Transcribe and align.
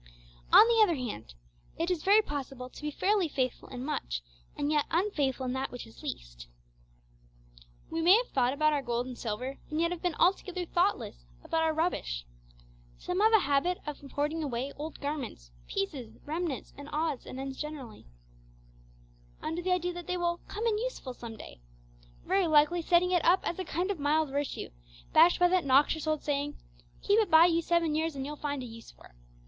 On 0.51 0.67
the 0.67 0.81
other 0.81 0.95
hand, 0.95 1.35
it 1.77 1.91
is 1.91 2.01
very 2.01 2.23
possible 2.23 2.69
to 2.71 2.81
be 2.81 2.89
fairly 2.89 3.27
faithful 3.27 3.67
in 3.69 3.85
much, 3.85 4.23
and 4.57 4.71
yet 4.71 4.85
unfaithful 4.89 5.45
in 5.45 5.53
that 5.53 5.69
which 5.69 5.85
is 5.85 6.01
least. 6.01 6.47
We 7.91 8.01
may 8.01 8.17
have 8.17 8.29
thought 8.29 8.51
about 8.51 8.73
our 8.73 8.81
gold 8.81 9.05
and 9.05 9.15
silver, 9.15 9.59
and 9.69 9.79
yet 9.79 9.91
have 9.91 10.01
been 10.01 10.15
altogether 10.15 10.65
thoughtless 10.65 11.27
about 11.43 11.61
our 11.61 11.71
rubbish! 11.75 12.25
Some 12.97 13.19
have 13.19 13.31
a 13.31 13.41
habit 13.41 13.77
of 13.85 13.99
hoarding 14.13 14.41
away 14.43 14.71
old 14.75 14.99
garments, 14.99 15.51
'pieces,' 15.67 16.17
remnants, 16.25 16.73
and 16.75 16.89
odds 16.91 17.27
and 17.27 17.39
ends 17.39 17.59
generally, 17.61 18.07
under 19.39 19.61
the 19.61 19.71
idea 19.71 19.93
that 19.93 20.07
they 20.07 20.17
'will 20.17 20.39
come 20.47 20.65
in 20.65 20.79
useful 20.79 21.13
some 21.13 21.37
day;' 21.37 21.61
very 22.25 22.47
likely 22.47 22.81
setting 22.81 23.11
it 23.11 23.23
up 23.23 23.47
as 23.47 23.59
a 23.59 23.63
kind 23.63 23.91
of 23.91 23.99
mild 23.99 24.31
virtue, 24.31 24.69
backed 25.13 25.37
by 25.37 25.47
that 25.49 25.63
noxious 25.63 26.07
old 26.07 26.23
saying, 26.23 26.57
'Keep 27.03 27.19
it 27.19 27.29
by 27.29 27.45
you 27.45 27.61
seven 27.61 27.93
years, 27.93 28.15
and 28.15 28.25
you'll 28.25 28.35
find 28.35 28.63
a 28.63 28.65
use 28.65 28.89
for 28.89 29.05
it.' 29.05 29.15